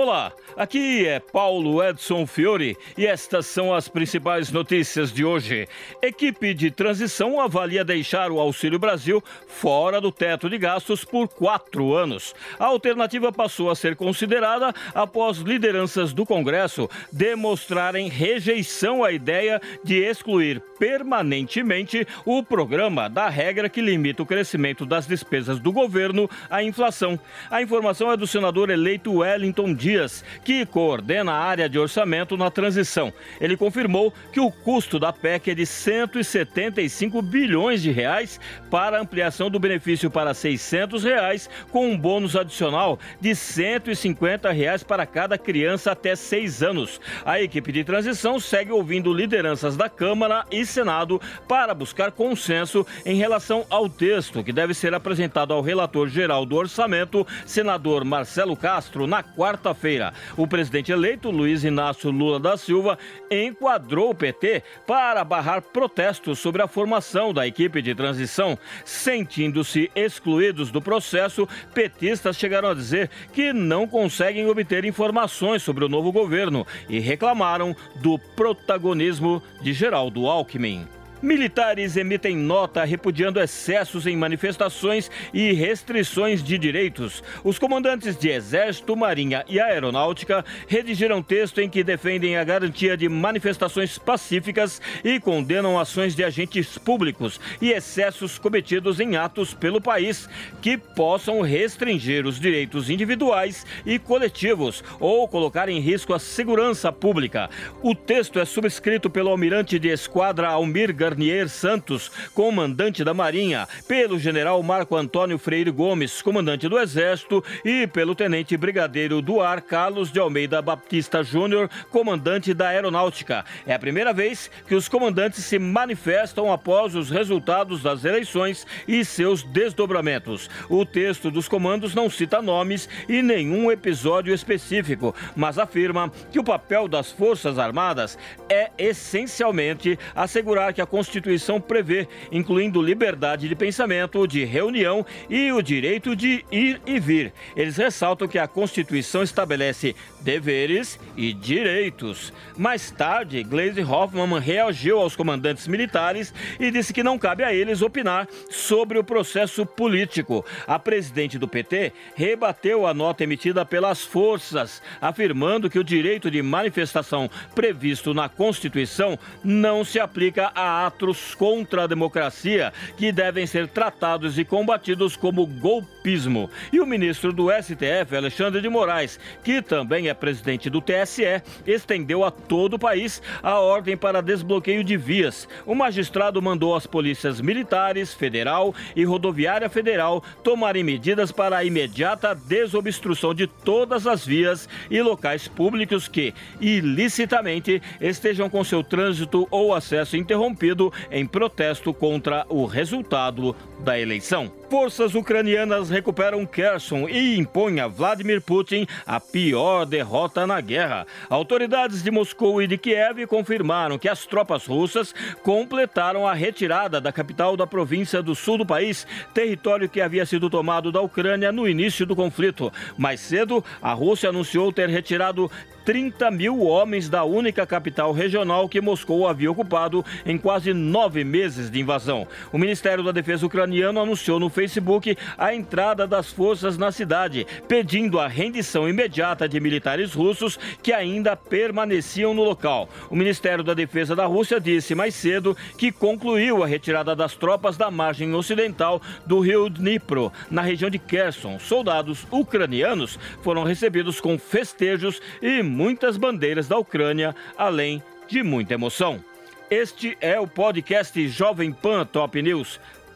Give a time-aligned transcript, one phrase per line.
[0.00, 5.66] Olá, aqui é Paulo Edson Fiore e estas são as principais notícias de hoje.
[6.00, 11.94] Equipe de transição avalia deixar o Auxílio Brasil fora do teto de gastos por quatro
[11.94, 12.32] anos.
[12.60, 19.96] A alternativa passou a ser considerada após lideranças do Congresso demonstrarem rejeição à ideia de
[19.96, 26.62] excluir permanentemente o programa da regra que limita o crescimento das despesas do governo à
[26.62, 27.18] inflação.
[27.50, 32.36] A informação é do senador eleito Wellington Dias Dias, que coordena a área de orçamento
[32.36, 33.10] na transição.
[33.40, 38.38] Ele confirmou que o custo da PEC é de 175 bilhões de reais
[38.70, 45.06] para ampliação do benefício para 600 reais, com um bônus adicional de 150 reais para
[45.06, 47.00] cada criança até seis anos.
[47.24, 53.16] A equipe de transição segue ouvindo lideranças da Câmara e Senado para buscar consenso em
[53.16, 59.06] relação ao texto que deve ser apresentado ao relator geral do orçamento, senador Marcelo Castro,
[59.06, 60.12] na quarta quarta-feira.
[60.36, 62.98] O presidente eleito, Luiz Inácio Lula da Silva,
[63.30, 68.58] enquadrou o PT para barrar protestos sobre a formação da equipe de transição.
[68.84, 75.88] Sentindo-se excluídos do processo, petistas chegaram a dizer que não conseguem obter informações sobre o
[75.88, 80.97] novo governo e reclamaram do protagonismo de Geraldo Alckmin.
[81.20, 87.24] Militares emitem nota repudiando excessos em manifestações e restrições de direitos.
[87.42, 93.08] Os comandantes de Exército, Marinha e Aeronáutica redigiram texto em que defendem a garantia de
[93.08, 100.28] manifestações pacíficas e condenam ações de agentes públicos e excessos cometidos em atos pelo país
[100.62, 107.50] que possam restringir os direitos individuais e coletivos ou colocar em risco a segurança pública.
[107.82, 114.18] O texto é subscrito pelo almirante de esquadra Almir Garnier Santos, comandante da Marinha, pelo
[114.18, 120.12] general Marco Antônio Freire Gomes, comandante do Exército, e pelo tenente brigadeiro do ar Carlos
[120.12, 123.42] de Almeida Baptista Júnior, comandante da Aeronáutica.
[123.66, 129.02] É a primeira vez que os comandantes se manifestam após os resultados das eleições e
[129.02, 130.50] seus desdobramentos.
[130.68, 136.44] O texto dos comandos não cita nomes e nenhum episódio específico, mas afirma que o
[136.44, 138.18] papel das Forças Armadas
[138.50, 145.62] é essencialmente assegurar que a Constituição prevê, incluindo liberdade de pensamento, de reunião e o
[145.62, 147.32] direito de ir e vir.
[147.54, 152.32] Eles ressaltam que a Constituição estabelece deveres e direitos.
[152.56, 157.80] Mais tarde, Glaze Hoffman reagiu aos comandantes militares e disse que não cabe a eles
[157.80, 160.44] opinar sobre o processo político.
[160.66, 166.42] A presidente do PT rebateu a nota emitida pelas forças, afirmando que o direito de
[166.42, 173.68] manifestação previsto na Constituição não se aplica a atos contra a democracia que devem ser
[173.68, 176.50] tratados e combatidos como golpismo.
[176.72, 182.24] E o ministro do STF, Alexandre de Moraes, que também é presidente do TSE, estendeu
[182.24, 185.46] a todo o país a ordem para desbloqueio de vias.
[185.66, 192.34] O magistrado mandou as polícias militares, federal e rodoviária federal tomarem medidas para a imediata
[192.34, 199.74] desobstrução de todas as vias e locais públicos que, ilicitamente, estejam com seu trânsito ou
[199.74, 200.77] acesso interrompido
[201.10, 204.57] em protesto contra o resultado da eleição.
[204.70, 211.06] Forças ucranianas recuperam Kherson e impõem a Vladimir Putin a pior derrota na guerra.
[211.30, 217.10] Autoridades de Moscou e de Kiev confirmaram que as tropas russas completaram a retirada da
[217.10, 221.66] capital da província do sul do país, território que havia sido tomado da Ucrânia no
[221.66, 222.70] início do conflito.
[222.98, 225.50] Mais cedo, a Rússia anunciou ter retirado
[225.88, 231.70] 30 mil homens da única capital regional que Moscou havia ocupado em quase nove meses
[231.70, 232.28] de invasão.
[232.52, 238.18] O Ministério da Defesa ucraniano anunciou no Facebook a entrada das forças na cidade, pedindo
[238.18, 242.88] a rendição imediata de militares russos que ainda permaneciam no local.
[243.08, 247.76] O Ministério da Defesa da Rússia disse mais cedo que concluiu a retirada das tropas
[247.76, 251.60] da margem ocidental do rio Dnipro, na região de Kherson.
[251.60, 259.22] Soldados ucranianos foram recebidos com festejos e muitas bandeiras da Ucrânia, além de muita emoção.
[259.70, 262.80] Este é o podcast Jovem Pan Top News.